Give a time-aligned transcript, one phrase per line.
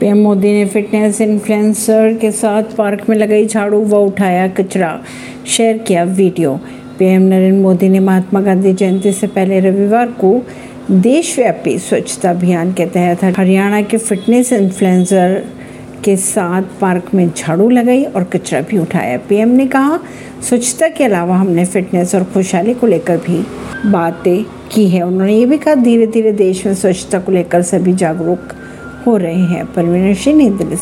[0.00, 5.00] PM Modi ने fitness influencer के साथ पार्क में लगाई झाड़ू व उठाया कचरा।
[5.46, 6.54] शेयर किया वीडियो।
[6.98, 10.46] पीएम नरेंद्र मोदी ने महात्मा गांधी जयंती से पहले रविवार को
[10.90, 15.44] देशव्यापी स्वच्छता अभियान के तहत हरियाणा के फिटनेस इन्फ्लुएंसर
[16.04, 19.98] के साथ पार्क में झाड़ू लगाई और कचरा भी उठाया। पीएम ने कहा,
[20.48, 23.44] स्वच्छता के अलावा हमने फिटनेस और खुशहाली को लेकर भी
[23.90, 27.92] बातें की है। उन्होंने ये भी कहा धीरे धीरे देश में स्वच्छता को लेकर सभी
[27.92, 28.52] जागरूक
[29.06, 30.76] हो रहे हैं परवीन सिंह नई दिल्ली